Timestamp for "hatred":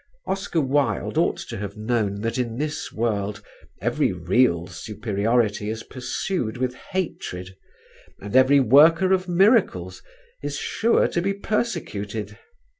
6.73-7.55